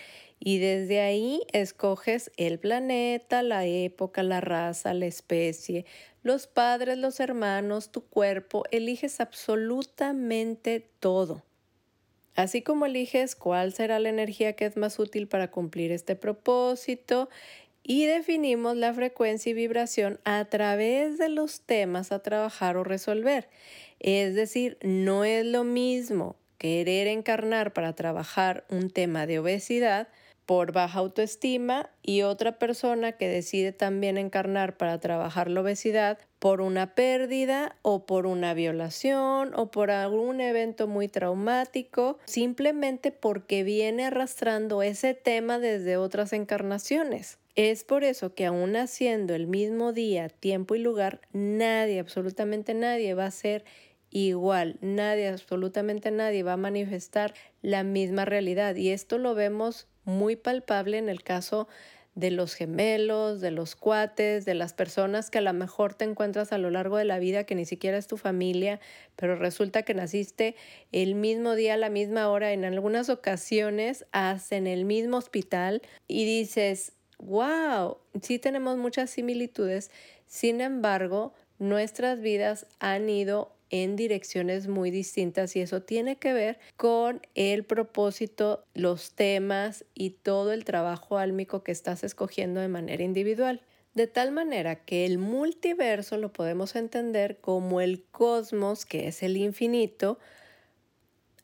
Y 0.43 0.57
desde 0.57 1.01
ahí 1.01 1.43
escoges 1.53 2.31
el 2.35 2.57
planeta, 2.57 3.43
la 3.43 3.67
época, 3.67 4.23
la 4.23 4.41
raza, 4.41 4.91
la 4.95 5.05
especie, 5.05 5.85
los 6.23 6.47
padres, 6.47 6.97
los 6.97 7.19
hermanos, 7.19 7.91
tu 7.91 8.01
cuerpo, 8.01 8.63
eliges 8.71 9.21
absolutamente 9.21 10.89
todo. 10.99 11.43
Así 12.35 12.63
como 12.63 12.88
eliges 12.88 13.35
cuál 13.35 13.71
será 13.71 13.99
la 13.99 14.09
energía 14.09 14.53
que 14.53 14.65
es 14.65 14.77
más 14.77 14.97
útil 14.97 15.27
para 15.27 15.51
cumplir 15.51 15.91
este 15.91 16.15
propósito 16.15 17.29
y 17.83 18.07
definimos 18.07 18.75
la 18.75 18.95
frecuencia 18.95 19.51
y 19.51 19.53
vibración 19.53 20.19
a 20.23 20.45
través 20.45 21.19
de 21.19 21.29
los 21.29 21.61
temas 21.61 22.12
a 22.12 22.24
trabajar 22.24 22.77
o 22.77 22.83
resolver. 22.83 23.48
Es 24.00 24.33
decir, 24.33 24.79
no 24.81 25.24
es 25.24 25.45
lo 25.45 25.63
mismo 25.63 26.36
querer 26.57 27.05
encarnar 27.05 27.74
para 27.74 27.93
trabajar 27.93 28.65
un 28.69 28.89
tema 28.89 29.27
de 29.27 29.38
obesidad 29.38 30.07
por 30.51 30.74
baja 30.74 31.00
autoestima 31.00 31.89
y 32.03 32.24
otra 32.24 32.60
persona 32.60 33.13
que 33.13 33.29
decide 33.29 33.72
también 33.72 34.17
encarnar 34.17 34.75
para 34.75 35.00
trabajar 35.00 35.50
la 35.50 35.62
obesidad 35.62 36.17
por 36.39 36.60
una 36.60 36.93
pérdida 36.93 37.77
o 37.84 38.05
por 38.05 38.25
una 38.25 38.53
violación 38.53 39.53
o 39.55 39.72
por 39.72 39.91
algún 39.91 40.41
evento 40.41 40.89
muy 40.89 41.08
traumático, 41.08 42.20
simplemente 42.25 43.13
porque 43.13 43.63
viene 43.63 44.08
arrastrando 44.08 44.84
ese 44.84 45.13
tema 45.13 45.58
desde 45.58 45.96
otras 45.96 46.34
encarnaciones. 46.34 47.39
Es 47.55 47.86
por 47.86 48.03
eso 48.03 48.36
que 48.36 48.46
aún 48.46 48.75
haciendo 48.75 49.34
el 49.34 49.48
mismo 49.48 49.93
día, 49.93 50.27
tiempo 50.27 50.75
y 50.75 50.79
lugar, 50.79 51.22
nadie, 51.31 52.01
absolutamente 52.01 52.74
nadie 52.74 53.13
va 53.13 53.27
a 53.27 53.31
ser 53.31 53.63
igual, 54.12 54.77
nadie, 54.82 55.30
absolutamente 55.30 56.12
nadie 56.12 56.44
va 56.44 56.53
a 56.53 56.58
manifestar 56.58 57.34
la 57.62 57.84
misma 57.84 58.25
realidad. 58.25 58.75
Y 58.75 58.91
esto 58.91 59.18
lo 59.18 59.34
vemos 59.34 59.88
muy 60.03 60.36
palpable 60.36 60.98
en 60.98 61.10
el 61.10 61.24
caso 61.24 61.68
de 62.13 62.30
los 62.30 62.56
gemelos, 62.56 63.39
de 63.39 63.51
los 63.51 63.75
cuates, 63.75 64.44
de 64.44 64.53
las 64.53 64.74
personas 64.74 65.30
que 65.30 65.38
a 65.38 65.41
lo 65.41 65.53
mejor 65.53 65.94
te 65.94 66.03
encuentras 66.03 66.51
a 66.51 66.58
lo 66.58 66.70
largo 66.70 66.98
de 66.98 67.06
la 67.06 67.20
vida 67.20 67.46
que 67.46 67.56
ni 67.56 67.65
siquiera 67.65 67.98
es 67.98 68.08
tu 68.08 68.18
familia, 68.18 68.82
pero 69.15 69.38
resulta 69.38 69.84
que 69.84 69.94
naciste 69.94 70.56
el 70.91 71.15
mismo 71.15 71.56
día, 71.56 71.75
a 71.75 71.77
la 71.77 71.89
misma 71.89 72.30
hora, 72.30 72.51
en 72.51 72.65
algunas 72.65 73.10
ocasiones, 73.10 74.06
hasta 74.12 74.58
en 74.58 74.68
el 74.68 74.84
mismo 74.84 75.18
hospital 75.18 75.82
y 76.08 76.25
dices, 76.25 76.94
wow, 77.18 77.98
sí 78.22 78.39
tenemos 78.39 78.77
muchas 78.77 79.10
similitudes, 79.10 79.89
sin 80.27 80.60
embargo, 80.60 81.34
nuestras 81.60 82.20
vidas 82.20 82.65
han 82.80 83.10
ido 83.10 83.56
en 83.72 83.96
direcciones 83.96 84.68
muy 84.68 84.92
distintas 84.92 85.56
y 85.56 85.62
eso 85.62 85.82
tiene 85.82 86.18
que 86.18 86.34
ver 86.34 86.60
con 86.75 87.22
el 87.34 87.63
propósito, 87.63 88.66
los 88.74 89.16
temas 89.16 89.86
y 89.96 90.12
todo 90.12 90.51
el 90.51 90.66
trabajo 90.66 91.18
álmico 91.18 91.63
que 91.63 91.72
estás 91.72 92.04
escogiendo 92.04 92.60
de 92.60 92.68
manera 92.68 93.04
individual. 93.04 93.62
De 93.94 94.08
tal 94.08 94.32
manera 94.32 94.86
que 94.86 95.06
el 95.06 95.18
multiverso 95.18 96.18
lo 96.18 96.32
podemos 96.32 96.75
entender 96.75 97.40
como 97.40 97.82
el 97.82 98.04
cosmos, 98.12 98.86
que 98.86 99.08
es 99.08 99.24
el 99.24 99.36
infinito, 99.36 100.20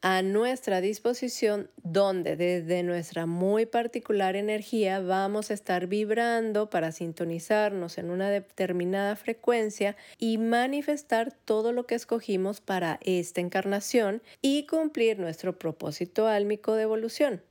a 0.01 0.21
nuestra 0.21 0.81
disposición 0.81 1.69
donde 1.83 2.35
desde 2.35 2.83
nuestra 2.83 3.25
muy 3.25 3.65
particular 3.65 4.35
energía 4.35 4.99
vamos 4.99 5.49
a 5.49 5.53
estar 5.53 5.87
vibrando 5.87 6.69
para 6.69 6.91
sintonizarnos 6.91 7.97
en 7.97 8.09
una 8.09 8.29
determinada 8.29 9.15
frecuencia 9.15 9.95
y 10.17 10.37
manifestar 10.37 11.31
todo 11.31 11.71
lo 11.71 11.85
que 11.85 11.95
escogimos 11.95 12.61
para 12.61 12.99
esta 13.01 13.41
encarnación 13.41 14.21
y 14.41 14.65
cumplir 14.67 15.19
nuestro 15.19 15.57
propósito 15.57 16.27
álmico 16.27 16.75
de 16.75 16.83
evolución 16.83 17.41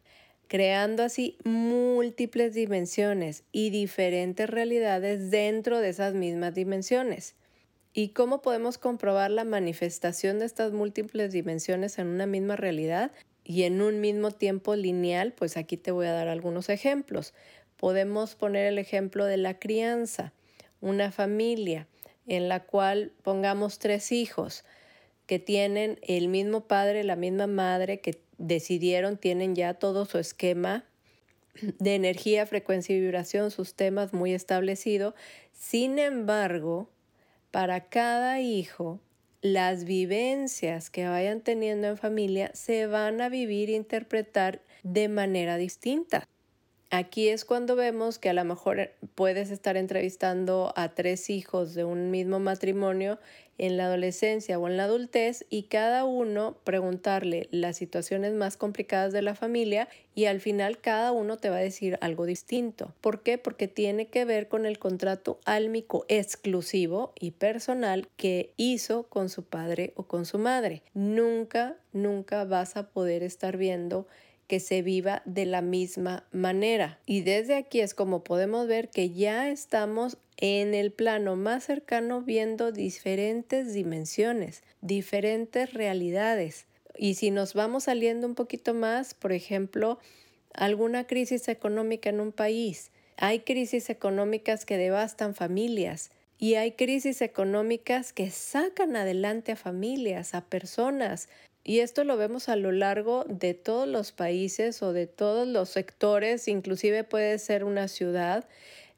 creando 0.49 1.03
así 1.03 1.39
múltiples 1.45 2.55
dimensiones 2.55 3.45
y 3.53 3.71
diferentes 3.71 4.49
realidades 4.49 5.31
dentro 5.31 5.81
de 5.81 5.89
esas 5.89 6.15
mismas 6.15 6.55
dimensiones. 6.55 7.35
¿Y 7.99 8.11
cómo 8.11 8.43
podemos 8.43 8.77
comprobar 8.77 9.31
la 9.31 9.45
manifestación 9.45 10.39
de 10.39 10.45
estas 10.45 10.71
múltiples 10.71 11.33
dimensiones 11.33 11.99
en 11.99 12.09
una 12.09 12.27
misma 12.27 12.55
realidad 12.55 13.11
y 13.43 13.63
en 13.63 13.81
un 13.81 14.03
mismo 14.03 14.33
tiempo 14.33 14.77
lineal? 14.77 15.33
Pues 15.33 15.57
aquí 15.57 15.79
te 15.79 15.93
voy 15.93 16.05
a 16.05 16.13
dar 16.13 16.29
algunos 16.29 16.69
ejemplos. 16.69 17.33
Podemos 17.79 18.35
poner 18.35 18.67
el 18.67 18.77
ejemplo 18.77 19.25
de 19.25 19.39
la 19.39 19.59
crianza, 19.59 20.35
una 20.83 21.11
familia 21.11 21.89
en 22.27 22.51
la 22.51 22.65
cual 22.65 23.13
pongamos 23.23 23.79
tres 23.79 24.13
hijos 24.13 24.67
que 25.25 25.39
tienen 25.39 25.99
el 26.03 26.29
mismo 26.29 26.67
padre, 26.67 27.03
la 27.03 27.17
misma 27.17 27.47
madre, 27.47 28.01
que 28.01 28.21
decidieron, 28.37 29.17
tienen 29.17 29.55
ya 29.55 29.73
todo 29.73 30.05
su 30.05 30.19
esquema 30.19 30.85
de 31.79 31.95
energía, 31.95 32.45
frecuencia 32.45 32.95
y 32.95 33.01
vibración, 33.01 33.51
sus 33.51 33.73
temas 33.73 34.13
muy 34.13 34.35
establecido. 34.35 35.15
Sin 35.55 35.99
embargo, 35.99 36.91
para 37.57 37.89
cada 37.89 38.39
hijo, 38.39 39.01
las 39.41 39.87
vivencias 39.87 40.91
que 40.91 41.09
vayan 41.09 41.41
teniendo 41.41 41.87
en 41.87 41.97
familia 41.97 42.51
se 42.53 42.87
van 42.87 43.23
a 43.23 43.31
vivir 43.31 43.71
e 43.71 43.73
interpretar 43.73 44.61
de 44.83 45.09
manera 45.09 45.57
distinta. 45.57 46.29
Aquí 46.91 47.29
es 47.29 47.45
cuando 47.45 47.75
vemos 47.75 48.19
que 48.19 48.29
a 48.29 48.33
lo 48.33 48.45
mejor 48.45 48.91
puedes 49.17 49.51
estar 49.51 49.77
entrevistando 49.77 50.73
a 50.77 50.95
tres 50.95 51.31
hijos 51.31 51.75
de 51.75 51.85
un 51.85 52.13
mismo 52.13 52.39
matrimonio 52.39 53.19
en 53.59 53.77
la 53.77 53.87
adolescencia 53.87 54.59
o 54.59 54.69
en 54.69 54.77
la 54.77 54.85
adultez 54.85 55.47
y 55.51 55.65
cada 55.65 56.05
uno 56.05 56.57
preguntarle 56.63 57.49
las 57.51 57.77
situaciones 57.77 58.35
más 58.35 58.57
complicadas 58.57 59.13
de 59.13 59.23
la 59.23 59.35
familia 59.35 59.89
y 60.15 60.27
al 60.27 60.41
final 60.41 60.79
cada 60.79 61.11
uno 61.13 61.39
te 61.39 61.51
va 61.51 61.57
a 61.57 61.61
decir 61.61 61.99
algo 62.01 62.25
distinto. 62.25 62.95
¿Por 63.01 63.23
qué? 63.23 63.39
Porque 63.39 63.67
tiene 63.67 64.07
que 64.07 64.25
ver 64.25 64.49
con 64.49 64.65
el 64.67 64.79
contrato 64.79 65.41
álmico 65.45 66.05
exclusivo 66.09 67.13
y 67.19 67.33
personal 67.33 68.09
que 68.17 68.53
hizo 68.57 69.05
con 69.09 69.29
su 69.29 69.45
padre 69.45 69.93
o 69.97 70.05
con 70.05 70.25
su 70.25 70.39
madre. 70.39 70.83
Nunca, 70.95 71.77
nunca 71.93 72.45
vas 72.45 72.77
a 72.77 72.91
poder 72.91 73.23
estar 73.23 73.57
viendo 73.57 74.07
que 74.47 74.61
se 74.61 74.83
viva 74.83 75.23
de 75.25 75.47
la 75.47 75.63
misma 75.63 76.25
manera. 76.33 76.99
Y 77.07 77.23
desde 77.23 77.55
aquí 77.55 77.81
es 77.81 77.95
como 77.95 78.23
podemos 78.25 78.67
ver 78.67 78.89
que 78.91 79.11
ya 79.11 79.49
estamos 79.51 80.19
en 80.37 80.75
el 80.75 80.93
plano 80.93 81.37
más 81.37 81.65
cercano 81.65 82.23
viendo 82.23 82.73
diferentes 82.73 83.73
dimensiones, 83.73 84.63
diferentes 84.81 85.73
realidades. 85.73 86.67
Y 86.97 87.15
si 87.15 87.31
nos 87.31 87.55
vamos 87.55 87.85
saliendo 87.85 88.27
un 88.27 88.35
poquito 88.35 88.75
más, 88.75 89.15
por 89.15 89.33
ejemplo, 89.33 89.99
alguna 90.55 91.07
crisis 91.07 91.49
económica 91.49 92.11
en 92.11 92.21
un 92.21 92.33
país, 92.33 92.91
hay 93.17 93.41
crisis 93.41 93.91
económicas 93.91 94.65
que 94.65 94.77
devastan 94.77 95.35
familias, 95.35 96.11
y 96.39 96.55
hay 96.55 96.73
crisis 96.73 97.23
económicas 97.23 98.13
que 98.13 98.31
sacan 98.31 98.95
adelante 98.97 99.53
a 99.53 99.57
familias, 99.57 100.35
a 100.35 100.43
personas, 100.43 101.29
y 101.69 101.81
esto 101.81 102.05
lo 102.05 102.17
vemos 102.17 102.49
a 102.49 102.55
lo 102.55 102.71
largo 102.71 103.25
de 103.29 103.53
todos 103.53 103.89
los 103.89 104.13
países 104.13 104.85
o 104.85 104.93
de 104.93 105.09
todos 105.09 105.49
los 105.49 105.69
sectores, 105.69 106.47
inclusive 106.47 107.03
puede 107.03 107.41
ser 107.41 107.65
una 107.65 107.89
ciudad 107.89 108.49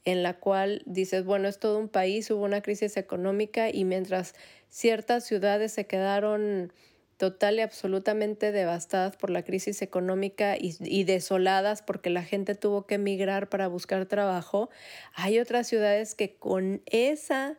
en 0.05 0.23
la 0.23 0.35
cual 0.35 0.83
dices, 0.85 1.25
bueno, 1.25 1.49
es 1.49 1.59
todo 1.59 1.79
un 1.79 1.89
país, 1.89 2.31
hubo 2.31 2.45
una 2.45 2.61
crisis 2.61 2.99
económica 2.99 3.71
y 3.71 3.85
mientras 3.85 4.35
ciertas 4.69 5.25
ciudades 5.25 5.73
se 5.73 5.87
quedaron 5.87 6.71
total 7.17 7.57
y 7.57 7.63
absolutamente 7.63 8.53
devastadas 8.53 9.17
por 9.17 9.31
la 9.31 9.45
crisis 9.45 9.81
económica 9.81 10.59
y, 10.59 10.77
y, 10.81 11.05
desoladas 11.05 11.81
porque 11.81 12.11
la 12.11 12.23
gente 12.23 12.55
tuvo 12.55 12.87
que 12.87 12.97
emigrar 12.97 13.49
para 13.49 13.67
buscar 13.69 14.05
trabajo, 14.05 14.69
hay 15.15 15.39
otras 15.39 15.69
ciudades 15.69 16.15
que 16.15 16.35
con 16.35 16.83
esa 16.85 17.57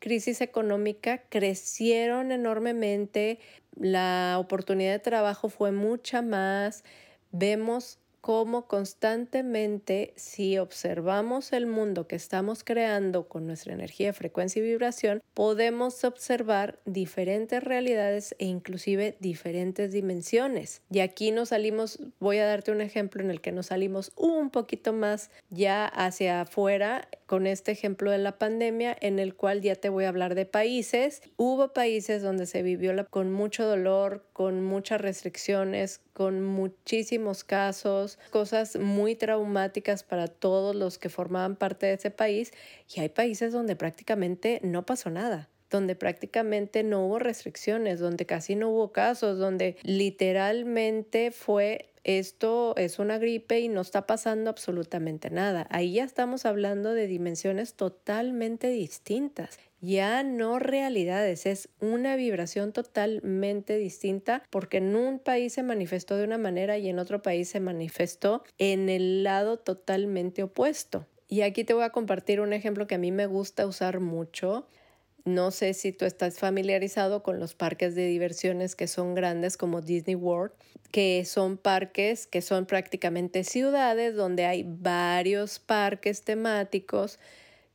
crisis 0.00 0.40
económica 0.40 1.22
crecieron 1.28 2.32
enormemente, 2.32 3.38
la 3.76 4.36
oportunidad 4.38 4.92
de 4.92 4.98
trabajo 4.98 5.48
fue 5.48 5.72
mucha 5.72 6.22
más, 6.22 6.84
vemos 7.30 7.99
cómo 8.20 8.66
constantemente, 8.66 10.12
si 10.16 10.58
observamos 10.58 11.52
el 11.52 11.66
mundo 11.66 12.06
que 12.06 12.16
estamos 12.16 12.64
creando 12.64 13.28
con 13.28 13.46
nuestra 13.46 13.72
energía, 13.72 14.12
frecuencia 14.12 14.60
y 14.60 14.66
vibración, 14.66 15.22
podemos 15.34 16.04
observar 16.04 16.78
diferentes 16.84 17.62
realidades 17.62 18.34
e 18.38 18.44
inclusive 18.44 19.16
diferentes 19.20 19.92
dimensiones. 19.92 20.82
Y 20.90 21.00
aquí 21.00 21.30
nos 21.30 21.48
salimos, 21.50 21.98
voy 22.18 22.38
a 22.38 22.46
darte 22.46 22.72
un 22.72 22.82
ejemplo 22.82 23.22
en 23.22 23.30
el 23.30 23.40
que 23.40 23.52
nos 23.52 23.66
salimos 23.66 24.12
un 24.16 24.50
poquito 24.50 24.92
más 24.92 25.30
ya 25.48 25.86
hacia 25.86 26.42
afuera 26.42 27.08
con 27.26 27.46
este 27.46 27.72
ejemplo 27.72 28.10
de 28.10 28.18
la 28.18 28.38
pandemia 28.38 28.96
en 29.00 29.18
el 29.18 29.34
cual 29.34 29.60
ya 29.62 29.76
te 29.76 29.88
voy 29.88 30.04
a 30.04 30.08
hablar 30.08 30.34
de 30.34 30.46
países. 30.46 31.22
Hubo 31.36 31.72
países 31.72 32.22
donde 32.22 32.46
se 32.46 32.62
vivió 32.62 32.90
con 33.08 33.30
mucho 33.30 33.66
dolor, 33.66 34.26
con 34.32 34.62
muchas 34.62 35.00
restricciones, 35.00 36.00
con 36.20 36.44
muchísimos 36.44 37.44
casos, 37.44 38.18
cosas 38.28 38.76
muy 38.76 39.14
traumáticas 39.16 40.02
para 40.02 40.28
todos 40.28 40.76
los 40.76 40.98
que 40.98 41.08
formaban 41.08 41.56
parte 41.56 41.86
de 41.86 41.94
ese 41.94 42.10
país 42.10 42.52
y 42.94 43.00
hay 43.00 43.08
países 43.08 43.54
donde 43.54 43.74
prácticamente 43.74 44.60
no 44.62 44.84
pasó 44.84 45.08
nada 45.08 45.48
donde 45.70 45.94
prácticamente 45.94 46.82
no 46.82 47.06
hubo 47.06 47.20
restricciones, 47.20 48.00
donde 48.00 48.26
casi 48.26 48.56
no 48.56 48.68
hubo 48.70 48.92
casos, 48.92 49.38
donde 49.38 49.76
literalmente 49.82 51.30
fue 51.30 51.86
esto 52.04 52.74
es 52.76 52.98
una 52.98 53.18
gripe 53.18 53.60
y 53.60 53.68
no 53.68 53.80
está 53.80 54.06
pasando 54.06 54.50
absolutamente 54.50 55.30
nada. 55.30 55.68
Ahí 55.70 55.94
ya 55.94 56.04
estamos 56.04 56.44
hablando 56.44 56.92
de 56.92 57.06
dimensiones 57.06 57.74
totalmente 57.74 58.68
distintas 58.68 59.58
ya 59.80 60.22
no 60.22 60.58
realidades, 60.58 61.46
es 61.46 61.68
una 61.80 62.16
vibración 62.16 62.72
totalmente 62.72 63.78
distinta 63.78 64.42
porque 64.50 64.78
en 64.78 64.94
un 64.94 65.18
país 65.18 65.54
se 65.54 65.62
manifestó 65.62 66.16
de 66.16 66.24
una 66.24 66.38
manera 66.38 66.78
y 66.78 66.88
en 66.88 66.98
otro 66.98 67.22
país 67.22 67.48
se 67.48 67.60
manifestó 67.60 68.44
en 68.58 68.88
el 68.88 69.24
lado 69.24 69.58
totalmente 69.58 70.42
opuesto. 70.42 71.06
Y 71.28 71.42
aquí 71.42 71.64
te 71.64 71.74
voy 71.74 71.84
a 71.84 71.90
compartir 71.90 72.40
un 72.40 72.52
ejemplo 72.52 72.86
que 72.86 72.96
a 72.96 72.98
mí 72.98 73.12
me 73.12 73.26
gusta 73.26 73.66
usar 73.66 74.00
mucho. 74.00 74.66
No 75.24 75.50
sé 75.50 75.74
si 75.74 75.92
tú 75.92 76.04
estás 76.04 76.38
familiarizado 76.38 77.22
con 77.22 77.38
los 77.38 77.54
parques 77.54 77.94
de 77.94 78.06
diversiones 78.06 78.74
que 78.74 78.88
son 78.88 79.14
grandes 79.14 79.56
como 79.56 79.80
Disney 79.80 80.16
World, 80.16 80.52
que 80.90 81.24
son 81.24 81.56
parques 81.56 82.26
que 82.26 82.42
son 82.42 82.66
prácticamente 82.66 83.44
ciudades 83.44 84.16
donde 84.16 84.44
hay 84.44 84.64
varios 84.66 85.58
parques 85.58 86.22
temáticos 86.24 87.18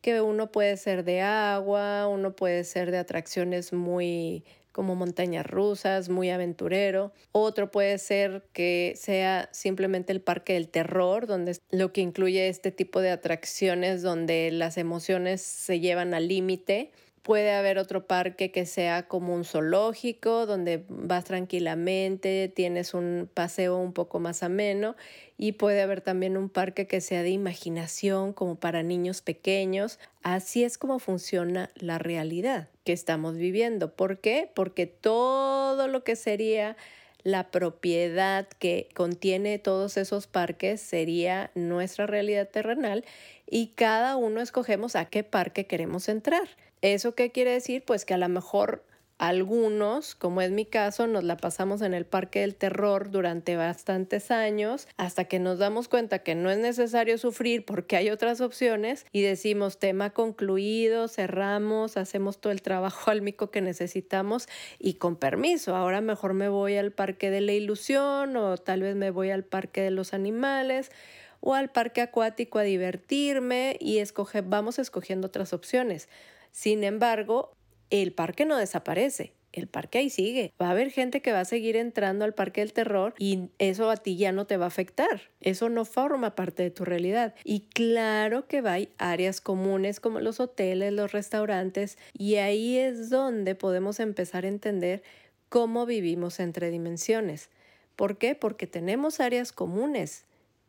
que 0.05 0.21
uno 0.21 0.51
puede 0.51 0.77
ser 0.77 1.03
de 1.03 1.21
agua, 1.21 2.07
uno 2.07 2.35
puede 2.35 2.63
ser 2.63 2.91
de 2.91 2.99
atracciones 2.99 3.73
muy 3.73 4.45
como 4.71 4.93
montañas 4.93 5.47
rusas, 5.47 6.09
muy 6.09 6.29
aventurero. 6.29 7.11
Otro 7.31 7.71
puede 7.71 7.97
ser 7.97 8.43
que 8.53 8.93
sea 8.97 9.49
simplemente 9.51 10.13
el 10.13 10.21
parque 10.21 10.53
del 10.53 10.69
terror, 10.69 11.25
donde 11.25 11.57
lo 11.71 11.91
que 11.91 12.01
incluye 12.01 12.49
este 12.49 12.71
tipo 12.71 13.01
de 13.01 13.09
atracciones 13.09 14.03
donde 14.03 14.51
las 14.51 14.77
emociones 14.77 15.41
se 15.41 15.79
llevan 15.79 16.13
al 16.13 16.27
límite 16.27 16.91
Puede 17.25 17.53
haber 17.53 17.79
otro 17.79 18.05
parque 18.05 18.51
que 18.51 18.67
sea 18.67 19.07
como 19.07 19.33
un 19.33 19.45
zoológico, 19.45 20.45
donde 20.45 20.85
vas 20.89 21.25
tranquilamente, 21.25 22.53
tienes 22.55 22.93
un 22.93 23.27
paseo 23.33 23.79
un 23.79 23.93
poco 23.93 24.19
más 24.19 24.43
ameno 24.43 24.95
y 25.35 25.53
puede 25.53 25.81
haber 25.81 26.01
también 26.01 26.37
un 26.37 26.49
parque 26.49 26.85
que 26.85 27.01
sea 27.01 27.23
de 27.23 27.31
imaginación 27.31 28.31
como 28.31 28.57
para 28.57 28.83
niños 28.83 29.23
pequeños. 29.23 29.97
Así 30.21 30.63
es 30.63 30.77
como 30.77 30.99
funciona 30.99 31.71
la 31.73 31.97
realidad 31.97 32.69
que 32.83 32.93
estamos 32.93 33.37
viviendo. 33.37 33.95
¿Por 33.95 34.19
qué? 34.19 34.51
Porque 34.53 34.85
todo 34.85 35.87
lo 35.87 36.03
que 36.03 36.15
sería 36.15 36.77
la 37.23 37.49
propiedad 37.49 38.47
que 38.59 38.87
contiene 38.93 39.57
todos 39.57 39.97
esos 39.97 40.27
parques 40.27 40.79
sería 40.79 41.49
nuestra 41.55 42.05
realidad 42.05 42.47
terrenal 42.49 43.03
y 43.49 43.69
cada 43.69 44.15
uno 44.15 44.41
escogemos 44.41 44.95
a 44.95 45.05
qué 45.05 45.23
parque 45.23 45.65
queremos 45.65 46.07
entrar. 46.07 46.47
¿Eso 46.85 47.15
qué 47.15 47.31
quiere 47.31 47.49
decir? 47.49 47.83
Pues 47.83 48.05
que 48.05 48.13
a 48.13 48.17
lo 48.19 48.29
mejor 48.29 48.83
Algunos, 49.17 50.13
como 50.13 50.41
es 50.41 50.51
mi 50.51 50.65
caso, 50.65 51.07
nos 51.07 51.23
la 51.23 51.37
pasamos 51.37 51.81
en 51.81 51.93
el 51.93 52.05
parque 52.05 52.41
del 52.41 52.53
terror 52.53 53.09
durante 53.11 53.55
bastantes 53.55 54.29
años 54.29 54.89
hasta 54.97 55.23
que 55.23 55.39
nos 55.39 55.57
damos 55.57 55.87
cuenta 55.87 56.19
que 56.19 56.35
no 56.35 56.51
es 56.51 56.57
necesario 56.57 57.17
sufrir 57.17 57.63
porque 57.63 57.95
hay 57.95 58.09
otras 58.09 58.41
opciones 58.41 59.05
y 59.13 59.21
decimos 59.21 59.79
tema 59.79 60.09
concluido, 60.09 61.07
cerramos, 61.07 61.95
hacemos 61.95 62.39
todo 62.39 62.51
el 62.51 62.61
trabajo 62.61 63.09
álmico 63.09 63.51
que 63.51 63.61
necesitamos 63.61 64.49
y 64.79 64.95
con 64.95 65.15
permiso, 65.15 65.77
ahora 65.77 66.01
mejor 66.01 66.33
me 66.33 66.49
voy 66.49 66.75
al 66.75 66.91
parque 66.91 67.31
de 67.31 67.39
la 67.39 67.53
ilusión 67.53 68.35
o 68.35 68.57
tal 68.57 68.81
vez 68.81 68.97
me 68.97 69.11
voy 69.11 69.31
al 69.31 69.45
parque 69.45 69.81
de 69.81 69.91
los 69.91 70.13
animales 70.13 70.91
o 71.39 71.53
al 71.53 71.71
parque 71.71 72.01
acuático 72.01 72.59
a 72.59 72.63
divertirme 72.63 73.77
y 73.79 73.99
escoge, 73.99 74.41
vamos 74.41 74.77
escogiendo 74.77 75.27
otras 75.27 75.53
opciones. 75.53 76.09
Sin 76.55 76.85
embargo, 76.85 77.51
el 77.89 78.13
parque 78.13 78.45
no 78.45 78.55
desaparece. 78.55 79.33
El 79.51 79.67
parque 79.67 79.97
ahí 79.97 80.09
sigue. 80.09 80.53
Va 80.59 80.67
a 80.67 80.71
haber 80.71 80.89
gente 80.89 81.21
que 81.21 81.33
va 81.33 81.41
a 81.41 81.45
seguir 81.45 81.75
entrando 81.75 82.23
al 82.23 82.33
parque 82.33 82.61
del 82.61 82.71
terror 82.71 83.13
y 83.19 83.49
eso 83.57 83.89
a 83.89 83.97
ti 83.97 84.15
ya 84.15 84.31
no 84.31 84.47
te 84.47 84.55
va 84.55 84.63
a 84.63 84.69
afectar. 84.69 85.23
Eso 85.41 85.67
no 85.67 85.83
forma 85.83 86.33
parte 86.33 86.63
de 86.63 86.71
tu 86.71 86.85
realidad. 86.85 87.35
Y 87.43 87.67
claro 87.73 88.47
que 88.47 88.59
hay 88.59 88.87
áreas 88.97 89.41
comunes 89.41 89.99
como 89.99 90.21
los 90.21 90.39
hoteles, 90.39 90.93
los 90.93 91.11
restaurantes 91.11 91.97
y 92.13 92.35
ahí 92.35 92.77
es 92.77 93.09
donde 93.09 93.53
podemos 93.55 93.99
empezar 93.99 94.45
a 94.45 94.47
entender 94.47 95.03
cómo 95.49 95.85
vivimos 95.85 96.39
entre 96.39 96.69
dimensiones. 96.69 97.49
¿Por 97.97 98.17
qué? 98.17 98.33
Porque 98.33 98.65
tenemos 98.65 99.19
áreas 99.19 99.51
comunes. 99.51 100.23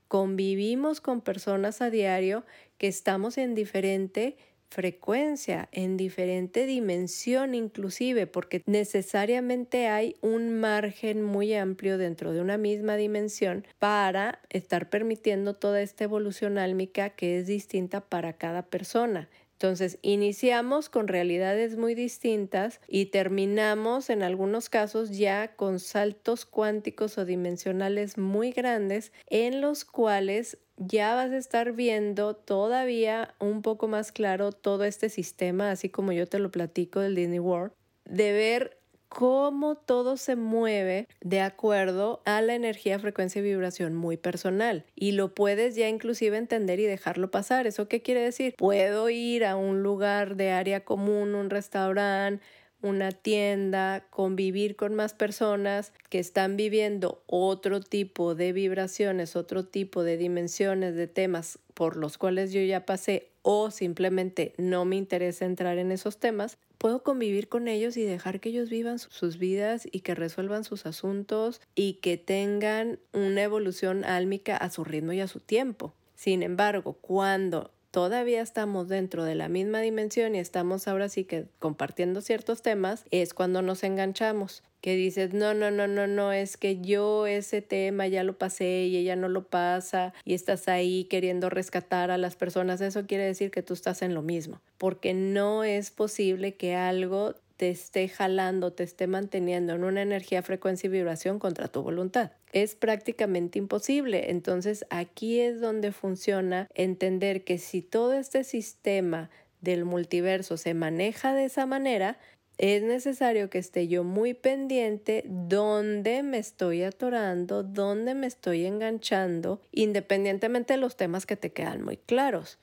Convivimos 0.08 1.00
con 1.00 1.20
personas 1.20 1.80
a 1.80 1.90
diario 1.90 2.44
que 2.76 2.88
estamos 2.88 3.38
en 3.38 3.54
diferente 3.54 4.36
frecuencia, 4.68 5.68
en 5.72 5.96
diferente 5.96 6.66
dimensión 6.66 7.54
inclusive, 7.54 8.26
porque 8.26 8.62
necesariamente 8.66 9.88
hay 9.88 10.16
un 10.20 10.58
margen 10.58 11.22
muy 11.22 11.54
amplio 11.54 11.98
dentro 11.98 12.32
de 12.32 12.40
una 12.40 12.58
misma 12.58 12.96
dimensión 12.96 13.66
para 13.78 14.40
estar 14.50 14.90
permitiendo 14.90 15.54
toda 15.54 15.80
esta 15.82 16.04
evolución 16.04 16.58
álmica 16.58 17.10
que 17.10 17.38
es 17.38 17.46
distinta 17.46 18.00
para 18.00 18.34
cada 18.34 18.62
persona. 18.62 19.28
Entonces, 19.56 19.98
iniciamos 20.02 20.90
con 20.90 21.08
realidades 21.08 21.78
muy 21.78 21.94
distintas 21.94 22.78
y 22.88 23.06
terminamos 23.06 24.10
en 24.10 24.22
algunos 24.22 24.68
casos 24.68 25.16
ya 25.16 25.56
con 25.56 25.80
saltos 25.80 26.44
cuánticos 26.44 27.16
o 27.16 27.24
dimensionales 27.24 28.18
muy 28.18 28.52
grandes 28.52 29.12
en 29.28 29.62
los 29.62 29.86
cuales 29.86 30.58
ya 30.76 31.14
vas 31.14 31.30
a 31.30 31.38
estar 31.38 31.72
viendo 31.72 32.36
todavía 32.36 33.34
un 33.38 33.62
poco 33.62 33.88
más 33.88 34.12
claro 34.12 34.52
todo 34.52 34.84
este 34.84 35.08
sistema, 35.08 35.70
así 35.70 35.88
como 35.88 36.12
yo 36.12 36.26
te 36.26 36.38
lo 36.38 36.50
platico 36.50 37.00
del 37.00 37.14
Disney 37.14 37.38
World, 37.38 37.72
de 38.04 38.32
ver 38.32 38.78
cómo 39.16 39.76
todo 39.76 40.18
se 40.18 40.36
mueve 40.36 41.08
de 41.22 41.40
acuerdo 41.40 42.20
a 42.26 42.42
la 42.42 42.54
energía, 42.54 42.98
frecuencia 42.98 43.38
y 43.38 43.44
vibración 43.44 43.94
muy 43.94 44.18
personal. 44.18 44.84
Y 44.94 45.12
lo 45.12 45.34
puedes 45.34 45.74
ya 45.74 45.88
inclusive 45.88 46.36
entender 46.36 46.80
y 46.80 46.84
dejarlo 46.84 47.30
pasar. 47.30 47.66
¿Eso 47.66 47.88
qué 47.88 48.02
quiere 48.02 48.20
decir? 48.20 48.54
Puedo 48.58 49.08
ir 49.08 49.46
a 49.46 49.56
un 49.56 49.82
lugar 49.82 50.36
de 50.36 50.50
área 50.50 50.84
común, 50.84 51.34
un 51.34 51.48
restaurante, 51.48 52.44
una 52.82 53.10
tienda, 53.10 54.04
convivir 54.10 54.76
con 54.76 54.94
más 54.94 55.14
personas 55.14 55.94
que 56.10 56.18
están 56.18 56.58
viviendo 56.58 57.22
otro 57.24 57.80
tipo 57.80 58.34
de 58.34 58.52
vibraciones, 58.52 59.34
otro 59.34 59.64
tipo 59.64 60.02
de 60.02 60.18
dimensiones 60.18 60.94
de 60.94 61.06
temas 61.06 61.58
por 61.72 61.96
los 61.96 62.18
cuales 62.18 62.52
yo 62.52 62.60
ya 62.60 62.84
pasé 62.84 63.30
o 63.40 63.70
simplemente 63.70 64.52
no 64.58 64.84
me 64.84 64.96
interesa 64.96 65.46
entrar 65.46 65.78
en 65.78 65.90
esos 65.90 66.18
temas, 66.18 66.58
puedo 66.78 67.02
convivir 67.02 67.48
con 67.48 67.68
ellos 67.68 67.96
y 67.96 68.02
dejar 68.02 68.40
que 68.40 68.50
ellos 68.50 68.70
vivan 68.70 68.98
sus 68.98 69.38
vidas 69.38 69.86
y 69.90 70.00
que 70.00 70.14
resuelvan 70.14 70.64
sus 70.64 70.86
asuntos 70.86 71.60
y 71.74 71.94
que 71.94 72.16
tengan 72.16 72.98
una 73.12 73.42
evolución 73.42 74.04
álmica 74.04 74.56
a 74.56 74.70
su 74.70 74.84
ritmo 74.84 75.12
y 75.12 75.20
a 75.20 75.28
su 75.28 75.40
tiempo. 75.40 75.94
Sin 76.14 76.42
embargo, 76.42 76.94
cuando 76.94 77.70
todavía 77.96 78.42
estamos 78.42 78.88
dentro 78.88 79.24
de 79.24 79.34
la 79.34 79.48
misma 79.48 79.80
dimensión 79.80 80.34
y 80.34 80.38
estamos 80.38 80.86
ahora 80.86 81.08
sí 81.08 81.24
que 81.24 81.46
compartiendo 81.58 82.20
ciertos 82.20 82.60
temas, 82.60 83.06
es 83.10 83.32
cuando 83.32 83.62
nos 83.62 83.82
enganchamos. 83.84 84.62
Que 84.82 84.96
dices, 84.96 85.32
no, 85.32 85.54
no, 85.54 85.70
no, 85.70 85.88
no, 85.88 86.06
no, 86.06 86.30
es 86.30 86.58
que 86.58 86.78
yo 86.82 87.26
ese 87.26 87.62
tema 87.62 88.06
ya 88.06 88.22
lo 88.22 88.36
pasé 88.36 88.84
y 88.84 88.98
ella 88.98 89.16
no 89.16 89.30
lo 89.30 89.48
pasa 89.48 90.12
y 90.26 90.34
estás 90.34 90.68
ahí 90.68 91.04
queriendo 91.04 91.48
rescatar 91.48 92.10
a 92.10 92.18
las 92.18 92.36
personas. 92.36 92.82
Eso 92.82 93.06
quiere 93.06 93.24
decir 93.24 93.50
que 93.50 93.62
tú 93.62 93.72
estás 93.72 94.02
en 94.02 94.12
lo 94.12 94.20
mismo, 94.20 94.60
porque 94.76 95.14
no 95.14 95.64
es 95.64 95.90
posible 95.90 96.54
que 96.54 96.76
algo 96.76 97.34
te 97.56 97.70
esté 97.70 98.08
jalando, 98.08 98.72
te 98.72 98.84
esté 98.84 99.06
manteniendo 99.06 99.74
en 99.74 99.84
una 99.84 100.02
energía, 100.02 100.42
frecuencia 100.42 100.88
y 100.88 100.90
vibración 100.90 101.38
contra 101.38 101.68
tu 101.68 101.82
voluntad. 101.82 102.32
Es 102.52 102.74
prácticamente 102.74 103.58
imposible. 103.58 104.30
Entonces 104.30 104.86
aquí 104.90 105.40
es 105.40 105.60
donde 105.60 105.92
funciona 105.92 106.68
entender 106.74 107.44
que 107.44 107.58
si 107.58 107.82
todo 107.82 108.12
este 108.14 108.44
sistema 108.44 109.30
del 109.60 109.84
multiverso 109.84 110.56
se 110.56 110.74
maneja 110.74 111.34
de 111.34 111.46
esa 111.46 111.66
manera, 111.66 112.18
es 112.58 112.82
necesario 112.82 113.50
que 113.50 113.58
esté 113.58 113.86
yo 113.86 114.02
muy 114.02 114.32
pendiente 114.32 115.24
dónde 115.26 116.22
me 116.22 116.38
estoy 116.38 116.82
atorando, 116.82 117.62
dónde 117.62 118.14
me 118.14 118.26
estoy 118.26 118.64
enganchando, 118.64 119.60
independientemente 119.72 120.74
de 120.74 120.78
los 120.78 120.96
temas 120.96 121.26
que 121.26 121.36
te 121.36 121.52
quedan 121.52 121.82
muy 121.82 121.98
claros. 121.98 122.58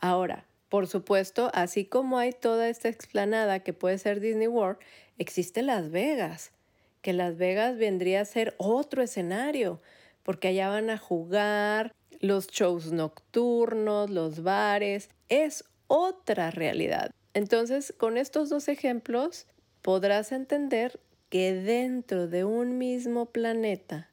Ahora, 0.00 0.47
por 0.68 0.86
supuesto, 0.86 1.50
así 1.54 1.84
como 1.84 2.18
hay 2.18 2.32
toda 2.32 2.68
esta 2.68 2.88
explanada 2.88 3.60
que 3.60 3.72
puede 3.72 3.98
ser 3.98 4.20
Disney 4.20 4.48
World, 4.48 4.78
existe 5.16 5.62
Las 5.62 5.90
Vegas, 5.90 6.52
que 7.00 7.12
Las 7.12 7.38
Vegas 7.38 7.78
vendría 7.78 8.20
a 8.20 8.26
ser 8.26 8.54
otro 8.58 9.02
escenario, 9.02 9.80
porque 10.22 10.48
allá 10.48 10.68
van 10.68 10.90
a 10.90 10.98
jugar 10.98 11.94
los 12.20 12.48
shows 12.48 12.92
nocturnos, 12.92 14.10
los 14.10 14.42
bares, 14.42 15.08
es 15.28 15.64
otra 15.86 16.50
realidad. 16.50 17.12
Entonces, 17.32 17.94
con 17.96 18.18
estos 18.18 18.50
dos 18.50 18.68
ejemplos, 18.68 19.46
podrás 19.80 20.32
entender 20.32 21.00
que 21.30 21.54
dentro 21.54 22.26
de 22.26 22.44
un 22.44 22.78
mismo 22.78 23.26
planeta 23.26 24.10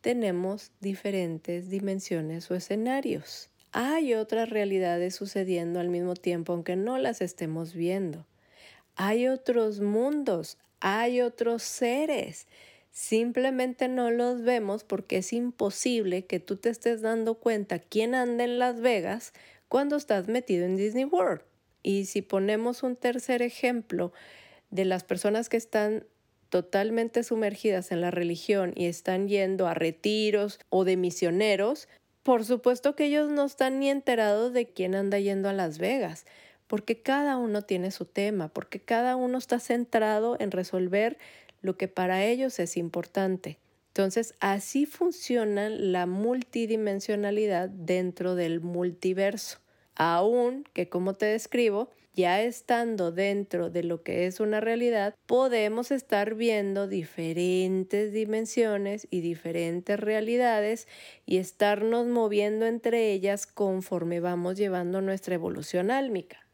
tenemos 0.00 0.70
diferentes 0.80 1.68
dimensiones 1.68 2.50
o 2.50 2.54
escenarios 2.54 3.51
hay 3.72 4.14
otras 4.14 4.50
realidades 4.50 5.14
sucediendo 5.14 5.80
al 5.80 5.88
mismo 5.88 6.14
tiempo, 6.14 6.52
aunque 6.52 6.76
no 6.76 6.98
las 6.98 7.22
estemos 7.22 7.74
viendo. 7.74 8.26
Hay 8.96 9.28
otros 9.28 9.80
mundos, 9.80 10.58
hay 10.80 11.22
otros 11.22 11.62
seres. 11.62 12.46
Simplemente 12.90 13.88
no 13.88 14.10
los 14.10 14.42
vemos 14.42 14.84
porque 14.84 15.18
es 15.18 15.32
imposible 15.32 16.26
que 16.26 16.38
tú 16.38 16.56
te 16.56 16.68
estés 16.68 17.00
dando 17.00 17.36
cuenta 17.36 17.78
quién 17.78 18.14
anda 18.14 18.44
en 18.44 18.58
Las 18.58 18.80
Vegas 18.82 19.32
cuando 19.68 19.96
estás 19.96 20.28
metido 20.28 20.66
en 20.66 20.76
Disney 20.76 21.06
World. 21.06 21.40
Y 21.82 22.04
si 22.04 22.20
ponemos 22.20 22.82
un 22.82 22.96
tercer 22.96 23.40
ejemplo 23.40 24.12
de 24.70 24.84
las 24.84 25.02
personas 25.02 25.48
que 25.48 25.56
están 25.56 26.04
totalmente 26.50 27.24
sumergidas 27.24 27.92
en 27.92 28.02
la 28.02 28.10
religión 28.10 28.74
y 28.76 28.84
están 28.84 29.26
yendo 29.26 29.66
a 29.66 29.72
retiros 29.72 30.60
o 30.68 30.84
de 30.84 30.98
misioneros, 30.98 31.88
por 32.22 32.44
supuesto 32.44 32.94
que 32.94 33.06
ellos 33.06 33.30
no 33.30 33.44
están 33.44 33.80
ni 33.80 33.90
enterados 33.90 34.52
de 34.52 34.68
quién 34.68 34.94
anda 34.94 35.18
yendo 35.18 35.48
a 35.48 35.52
Las 35.52 35.78
Vegas, 35.78 36.24
porque 36.66 37.02
cada 37.02 37.36
uno 37.36 37.62
tiene 37.62 37.90
su 37.90 38.04
tema, 38.04 38.48
porque 38.48 38.80
cada 38.80 39.16
uno 39.16 39.38
está 39.38 39.58
centrado 39.58 40.36
en 40.38 40.50
resolver 40.50 41.18
lo 41.60 41.76
que 41.76 41.88
para 41.88 42.24
ellos 42.24 42.58
es 42.58 42.76
importante. 42.76 43.58
Entonces, 43.88 44.34
así 44.40 44.86
funciona 44.86 45.68
la 45.68 46.06
multidimensionalidad 46.06 47.68
dentro 47.68 48.34
del 48.34 48.60
multiverso. 48.60 49.58
Aún 49.94 50.64
que, 50.72 50.88
como 50.88 51.12
te 51.12 51.26
describo, 51.26 51.90
ya 52.14 52.42
estando 52.42 53.12
dentro 53.12 53.70
de 53.70 53.82
lo 53.82 54.02
que 54.02 54.26
es 54.26 54.40
una 54.40 54.60
realidad, 54.60 55.14
podemos 55.26 55.90
estar 55.90 56.34
viendo 56.34 56.86
diferentes 56.86 58.12
dimensiones 58.12 59.06
y 59.10 59.20
diferentes 59.20 59.98
realidades 59.98 60.88
y 61.26 61.38
estarnos 61.38 62.06
moviendo 62.06 62.66
entre 62.66 63.12
ellas 63.12 63.46
conforme 63.46 64.20
vamos 64.20 64.56
llevando 64.56 65.00
nuestra 65.00 65.34
evolución 65.34 65.90
álmica. 65.90 66.46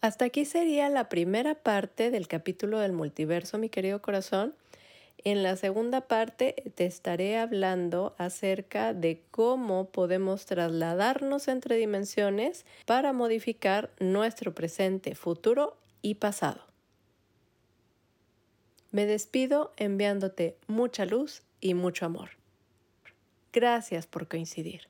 Hasta 0.00 0.26
aquí 0.26 0.44
sería 0.44 0.88
la 0.88 1.08
primera 1.08 1.56
parte 1.56 2.10
del 2.10 2.28
capítulo 2.28 2.78
del 2.78 2.92
multiverso, 2.92 3.58
mi 3.58 3.68
querido 3.68 4.00
corazón. 4.00 4.54
En 5.24 5.42
la 5.42 5.56
segunda 5.56 6.02
parte 6.02 6.54
te 6.74 6.86
estaré 6.86 7.38
hablando 7.38 8.14
acerca 8.18 8.94
de 8.94 9.22
cómo 9.30 9.90
podemos 9.90 10.46
trasladarnos 10.46 11.48
entre 11.48 11.76
dimensiones 11.76 12.64
para 12.86 13.12
modificar 13.12 13.90
nuestro 13.98 14.54
presente, 14.54 15.14
futuro 15.14 15.76
y 16.02 16.14
pasado. 16.14 16.62
Me 18.90 19.06
despido 19.06 19.72
enviándote 19.76 20.56
mucha 20.66 21.04
luz 21.04 21.42
y 21.60 21.74
mucho 21.74 22.06
amor. 22.06 22.30
Gracias 23.52 24.06
por 24.06 24.28
coincidir. 24.28 24.88